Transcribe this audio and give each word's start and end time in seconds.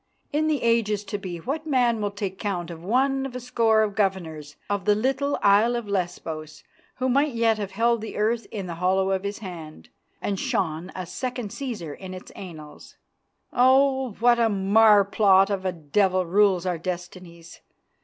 In 0.33 0.47
the 0.47 0.63
ages 0.63 1.03
to 1.03 1.19
be 1.19 1.37
what 1.37 1.67
man 1.67 2.01
will 2.01 2.09
take 2.09 2.39
count 2.39 2.71
of 2.71 2.83
one 2.83 3.23
of 3.23 3.35
a 3.35 3.39
score 3.39 3.83
of 3.83 3.93
governors 3.93 4.55
of 4.67 4.85
the 4.85 4.95
little 4.95 5.37
Isle 5.43 5.75
of 5.75 5.87
Lesbos, 5.87 6.63
who 6.95 7.07
might 7.07 7.35
yet 7.35 7.59
have 7.59 7.69
held 7.73 8.01
the 8.01 8.17
earth 8.17 8.47
in 8.49 8.65
the 8.65 8.73
hollow 8.73 9.11
of 9.11 9.21
his 9.23 9.37
hand 9.45 9.89
and 10.19 10.39
shone 10.39 10.91
a 10.95 11.05
second 11.05 11.49
Cæsar 11.49 11.95
in 11.95 12.15
its 12.15 12.31
annals? 12.31 12.95
Oh! 13.53 14.13
what 14.19 14.39
marplot 14.39 15.51
of 15.51 15.65
a 15.65 15.71
devil 15.71 16.25
rules 16.25 16.65
our 16.65 16.79
destinies? 16.79 17.61